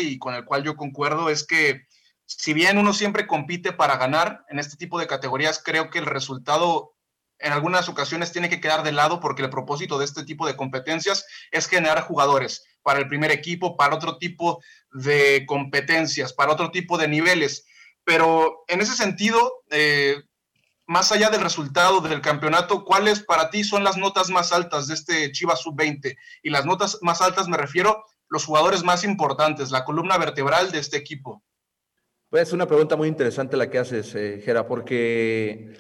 [0.02, 1.87] y con el cual yo concuerdo es que
[2.28, 6.06] si bien uno siempre compite para ganar en este tipo de categorías, creo que el
[6.06, 6.94] resultado
[7.40, 10.58] en algunas ocasiones tiene que quedar de lado porque el propósito de este tipo de
[10.58, 14.62] competencias es generar jugadores para el primer equipo, para otro tipo
[14.92, 17.66] de competencias, para otro tipo de niveles.
[18.04, 20.22] Pero en ese sentido, eh,
[20.86, 24.96] más allá del resultado del campeonato, ¿cuáles para ti son las notas más altas de
[24.96, 26.18] este Chivas Sub-20?
[26.44, 30.80] Y las notas más altas me refiero los jugadores más importantes, la columna vertebral de
[30.80, 31.44] este equipo.
[32.30, 35.78] Pues es una pregunta muy interesante la que haces, eh, Gera, porque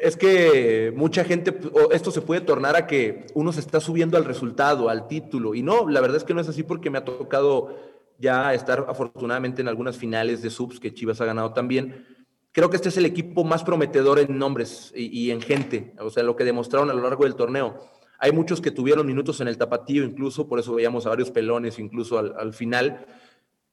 [0.00, 1.56] es que mucha gente,
[1.92, 5.62] esto se puede tornar a que uno se está subiendo al resultado, al título, y
[5.62, 7.76] no, la verdad es que no es así porque me ha tocado
[8.18, 12.06] ya estar afortunadamente en algunas finales de subs que Chivas ha ganado también.
[12.50, 16.24] Creo que este es el equipo más prometedor en nombres y, en gente, o sea,
[16.24, 17.78] lo que demostraron a lo largo del torneo.
[18.18, 21.78] Hay muchos que tuvieron minutos en el tapatío, incluso, por eso veíamos a varios pelones,
[21.78, 23.06] incluso al final.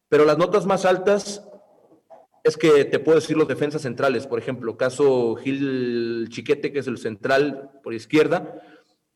[0.07, 1.43] Pero las notas más altas
[2.43, 6.87] es que te puedo decir los defensas centrales, por ejemplo, caso Gil Chiquete, que es
[6.87, 8.61] el central por izquierda,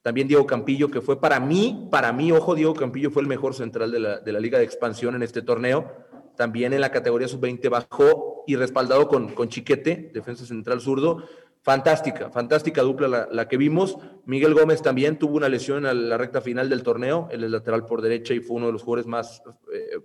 [0.04, 3.56] también Diego Campillo, que fue para mí, para mí, ojo, Diego Campillo fue el mejor
[3.56, 5.92] central de la, de la Liga de Expansión en este torneo.
[6.36, 11.24] También en la categoría sub-20 bajó y respaldado con, con Chiquete, defensa central zurdo.
[11.62, 13.98] Fantástica, fantástica dupla la, que vimos.
[14.26, 17.30] Miguel Gómez también tuvo una lesión en la recta final del torneo.
[17.32, 19.42] Él es lateral por derecha y fue uno de los jugadores más
[19.74, 20.00] eh,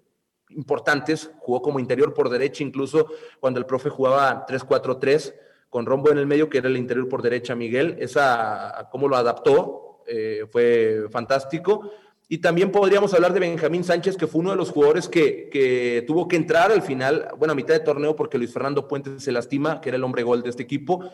[0.51, 1.31] importantes.
[1.39, 3.07] Jugó como interior por derecha, incluso
[3.41, 5.35] cuando el profe jugaba 3-4-3
[5.69, 7.97] con rombo en el medio, que era el interior por derecha Miguel.
[7.99, 11.91] Esa, cómo lo adaptó, eh, fue fantástico.
[12.31, 16.05] Y también podríamos hablar de Benjamín Sánchez, que fue uno de los jugadores que, que,
[16.07, 19.33] tuvo que entrar al final, bueno, a mitad de torneo, porque Luis Fernando Puentes se
[19.33, 21.11] lastima, que era el hombre gol de este equipo,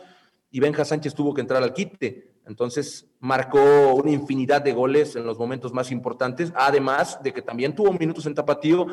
[0.51, 2.35] y Benja Sánchez tuvo que entrar al quite.
[2.47, 7.75] Entonces marcó una infinidad de goles en los momentos más importantes, además de que también
[7.75, 8.87] tuvo minutos en tapatío,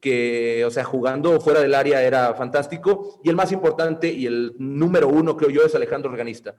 [0.00, 3.20] que, o sea, jugando fuera del área era fantástico.
[3.22, 6.56] Y el más importante y el número uno, creo yo, es Alejandro Organista.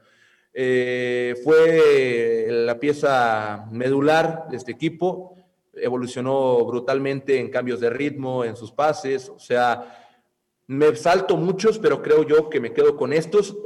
[0.54, 5.36] Eh, fue la pieza medular de este equipo,
[5.74, 9.98] evolucionó brutalmente en cambios de ritmo, en sus pases, o sea,
[10.68, 13.58] me salto muchos, pero creo yo que me quedo con estos.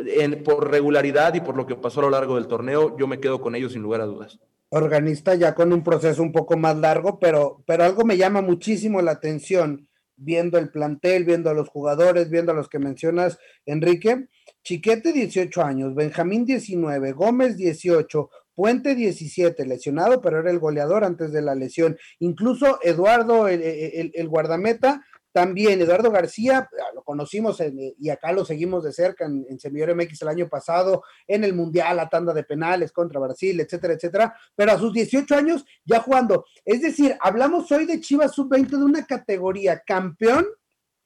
[0.43, 3.41] Por regularidad y por lo que pasó a lo largo del torneo, yo me quedo
[3.41, 4.39] con ellos sin lugar a dudas.
[4.77, 9.01] Organista ya con un proceso un poco más largo, pero, pero algo me llama muchísimo
[9.01, 14.27] la atención viendo el plantel, viendo a los jugadores, viendo a los que mencionas, Enrique,
[14.63, 21.31] Chiquete 18 años, Benjamín 19, Gómez 18, Puente 17, lesionado, pero era el goleador antes
[21.31, 21.97] de la lesión.
[22.19, 27.61] Incluso Eduardo, el, guardameta, también Eduardo García, ah, lo conocimos
[27.99, 31.53] y acá lo seguimos de cerca en, en Semillero MX el año pasado, en el
[31.53, 35.99] Mundial, la tanda de penales contra Brasil, etcétera, etcétera, pero a sus 18 años ya
[35.99, 36.45] jugando.
[36.63, 40.45] Es decir, hablamos hoy de Chivas Sub-20 de una categoría campeón,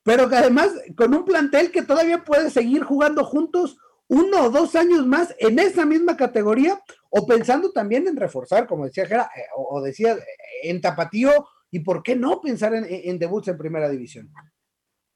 [0.03, 3.77] pero que además con un plantel que todavía puede seguir jugando juntos
[4.09, 8.85] uno o dos años más en esa misma categoría, o pensando también en reforzar, como
[8.85, 10.15] decía Jera, eh, o, decía,
[10.61, 14.31] en Tapatío, y por qué no pensar en, en debuts en primera división.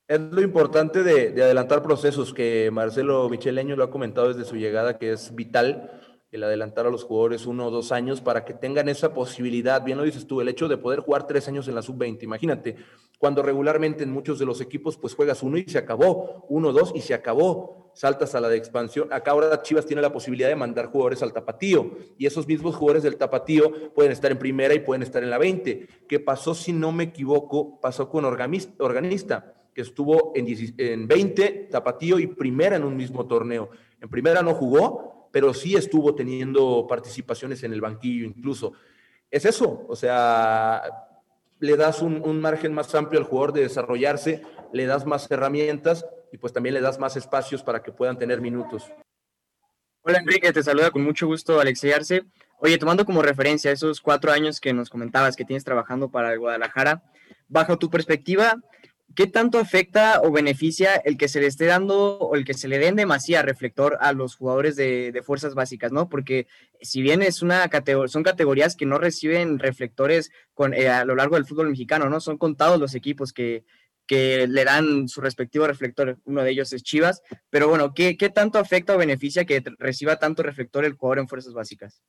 [0.08, 4.58] Es lo importante de, de, adelantar procesos, que Marcelo Micheleño lo ha comentado desde su
[4.58, 6.03] llegada, que es vital
[6.34, 10.00] el adelantar a los jugadores uno o dos años para que tengan esa posibilidad, bien
[10.00, 12.24] lo dices tú, el hecho de poder jugar tres años en la sub-20.
[12.24, 12.76] Imagínate,
[13.20, 16.92] cuando regularmente en muchos de los equipos pues juegas uno y se acabó, uno, dos
[16.96, 19.14] y se acabó, saltas a la de expansión.
[19.14, 23.04] Acá ahora Chivas tiene la posibilidad de mandar jugadores al tapatío y esos mismos jugadores
[23.04, 25.88] del tapatío pueden estar en primera y pueden estar en la 20.
[26.08, 32.28] ¿Qué pasó, si no me equivoco, pasó con Organista, que estuvo en 20, tapatío y
[32.28, 33.70] primera en un mismo torneo.
[34.02, 38.74] En primera no jugó, pero sí estuvo teniendo participaciones en el banquillo incluso.
[39.32, 40.84] Es eso, o sea,
[41.60, 44.44] le das un, margen más amplio al jugador de desarrollarse,
[44.74, 48.42] le das más herramientas y pues también le das más espacios para que puedan tener
[48.42, 48.92] minutos.
[50.04, 52.26] Hola Enrique, te saluda con mucho gusto Alexey Arce.
[52.60, 56.38] Oye, tomando como referencia esos cuatro años que nos comentabas que tienes trabajando para el
[56.38, 57.02] Guadalajara,
[57.48, 58.62] bajo tu perspectiva,
[59.16, 62.68] ¿qué tanto afecta o beneficia el que se le esté dando o el que se
[62.68, 66.10] le den demasiado reflector a los jugadores de, fuerzas básicas, ¿no?
[66.10, 66.48] Porque
[66.82, 67.70] si bien es una
[68.08, 72.20] son categorías que no reciben reflectores con, eh, a lo largo del fútbol mexicano, ¿no?
[72.20, 73.64] Son contados los equipos que,
[74.08, 78.30] que le dan su respectivo reflector, uno de ellos es Chivas, pero bueno, ¿qué, qué
[78.30, 82.04] tanto afecta o beneficia que reciba tanto reflector el jugador en fuerzas básicas?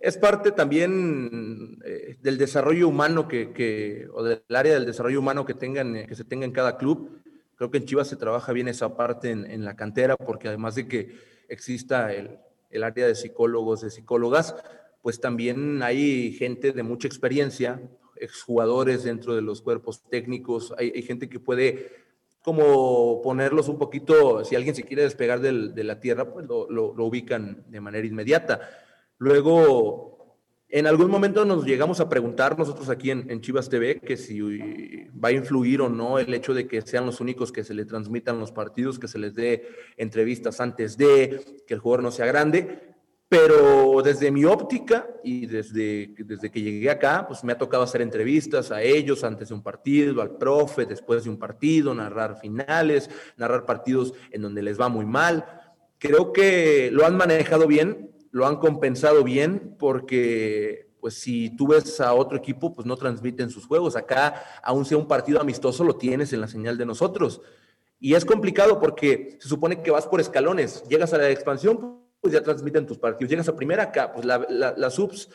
[0.00, 5.54] Es parte también eh, del desarrollo humano que, o del área del desarrollo humano que,
[5.54, 7.20] tengan, eh, que se tenga en cada club.
[7.56, 10.86] Creo que en Chivas se trabaja bien esa parte en, la cantera, porque además de
[10.86, 11.16] que
[11.48, 12.38] exista el,
[12.84, 14.54] área de psicólogos, de psicólogas,
[15.02, 17.82] pues también hay gente de mucha experiencia,
[18.14, 21.90] exjugadores dentro de los cuerpos técnicos, hay, gente que puede
[22.44, 27.04] como ponerlos un poquito, si alguien se quiere despegar de la tierra, pues lo, lo
[27.04, 28.60] ubican de manera inmediata
[29.18, 30.08] Luego,
[30.68, 34.38] en algún momento nos llegamos a preguntar nosotros aquí en, Chivas TV que si
[35.12, 37.84] va a influir o no el hecho de que sean los únicos que se le
[37.84, 42.26] transmitan los partidos, que se les dé entrevistas antes de, que el jugador no sea
[42.26, 42.96] grande.
[43.30, 48.00] Pero desde mi óptica y desde, desde que llegué acá, pues me ha tocado hacer
[48.00, 53.10] entrevistas a ellos antes de un partido, al profe, después de un partido, narrar finales,
[53.36, 55.44] narrar partidos en donde les va muy mal.
[55.98, 62.00] Creo que lo han manejado bien, lo han compensado bien porque pues si tú ves
[62.00, 63.96] a otro equipo, pues no transmiten sus juegos.
[63.96, 67.40] Acá, aún sea un partido amistoso, lo tienes en la señal de nosotros.
[68.00, 70.82] Y es complicado porque se supone que vas por escalones.
[70.88, 73.30] Llegas a la expansión, pues ya transmiten tus partidos.
[73.30, 75.28] Llegas a primera acá, pues la, las subs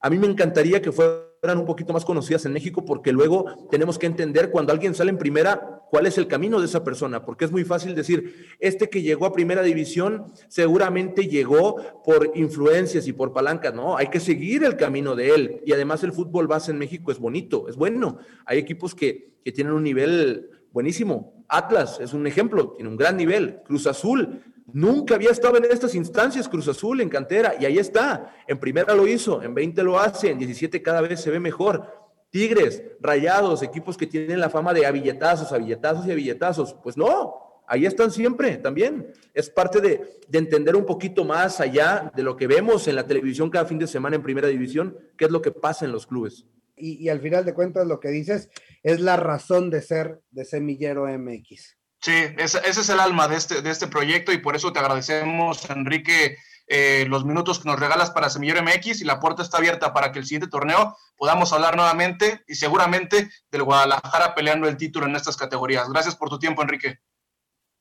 [0.00, 3.98] a mí me encantaría que fueran un poquito más conocidas en México porque luego tenemos
[3.98, 7.44] que entender cuando alguien sale en primera cuál es el camino de esa persona, porque
[7.44, 13.12] es muy fácil decir, este que llegó a primera división seguramente llegó por influencias y
[13.12, 15.60] por palancas, no, hay que seguir el camino de él.
[15.64, 18.18] Y además el fútbol base en México es bonito, es bueno.
[18.44, 21.44] Hay equipos que, que tienen un nivel buenísimo.
[21.48, 23.60] Atlas es un ejemplo, tiene un gran nivel.
[23.64, 28.34] Cruz Azul Nunca había estado en estas instancias Cruz Azul en cantera y ahí está.
[28.48, 32.05] En primera lo hizo, en 20 lo hace, en 17 cada vez se ve mejor.
[32.36, 36.76] Tigres, Rayados, equipos que tienen la fama de abilletazos, abilletazos y abilletazos.
[36.82, 39.10] Pues no, ahí están siempre también.
[39.32, 43.48] Es parte de, entender un poquito más allá de lo que vemos en la televisión
[43.48, 46.44] cada fin de semana en primera división, qué es lo que pasa en los clubes.
[46.76, 48.50] Y, y al final de cuentas lo que dices
[48.82, 51.78] es la razón de ser de Semillero MX.
[52.02, 55.70] Sí, ese, es el alma de este, de este proyecto y por eso te agradecemos,
[55.70, 56.36] Enrique,
[56.66, 60.10] eh, los minutos que nos regalas para Semillero MX y la puerta está abierta para
[60.10, 65.16] que el siguiente torneo podamos hablar nuevamente y seguramente del Guadalajara peleando el título en
[65.16, 65.88] estas categorías.
[65.88, 66.98] Gracias por tu tiempo, Enrique.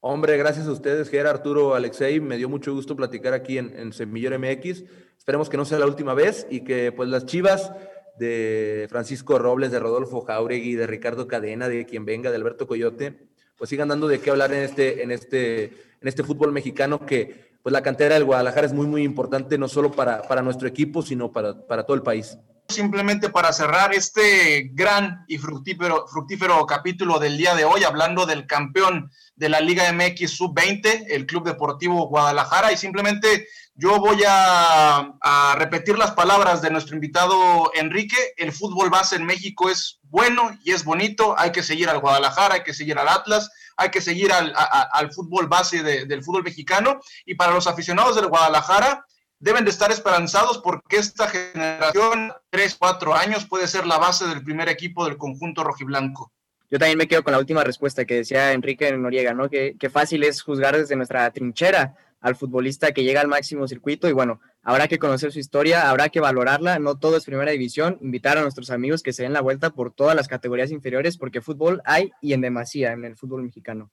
[0.02, 2.20] Hombre, gracias a ustedes, Gerard, Arturo, Alexei.
[2.20, 4.84] Me dio mucho gusto platicar aquí en, en Semillero MX.
[5.18, 7.72] Esperemos que no sea la última vez y que pues las chivas
[8.20, 13.30] de Francisco Robles, de Rodolfo Jauregui, de Ricardo Cadena, de quien venga, de Alberto Coyote,
[13.58, 17.55] pues sigan dando de qué hablar en este, en este, en este fútbol mexicano que
[17.66, 21.02] pues la cantera del Guadalajara es muy, muy importante, no solo para, para nuestro equipo,
[21.02, 22.38] sino para, para todo el país.
[22.68, 28.46] simplemente para cerrar este gran y fructífero, fructífero capítulo del día de hoy, hablando del
[28.46, 35.18] campeón de la Liga MX Sub-20, el Club Deportivo Guadalajara, y simplemente yo voy a,
[35.20, 38.16] a, repetir las palabras de nuestro invitado Enrique.
[38.38, 41.34] El fútbol base en México es bueno y es bonito.
[41.40, 45.12] Hay que seguir al Guadalajara, hay que seguir al Atlas, hay que seguir al, al
[45.12, 47.00] fútbol base de, del fútbol mexicano.
[47.26, 49.06] Y para los aficionados del Guadalajara,
[49.40, 54.44] deben de estar esperanzados porque esta generación, tres, cuatro años, puede ser la base del
[54.44, 56.32] primer equipo del conjunto rojiblanco.
[56.72, 59.50] Yo también me quedo con la última respuesta que decía Enrique Noriega, ¿no?
[59.50, 64.10] Que, que fácil es juzgar desde nuestra trinchera al futbolista que llega al máximo circuito
[64.10, 67.98] y bueno, habrá que conocer su historia, habrá que valorarla, no todo es primera división,
[68.02, 71.40] invitar a nuestros amigos que se den la vuelta por todas las categorías inferiores porque
[71.40, 73.92] fútbol hay y en demasía en el fútbol mexicano.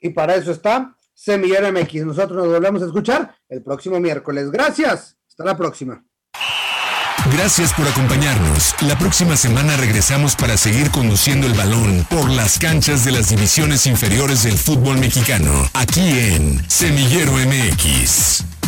[0.00, 2.06] Y para eso está Semillero MX.
[2.06, 4.50] Nosotros nos volvemos a escuchar el próximo miércoles.
[4.50, 5.16] Gracias.
[5.28, 6.04] Hasta la próxima.
[7.32, 8.74] Gracias por acompañarnos.
[8.82, 13.86] La próxima semana regresamos para seguir conduciendo el balón por las canchas de las divisiones
[13.86, 18.61] inferiores del fútbol mexicano, aquí en Semillero MX.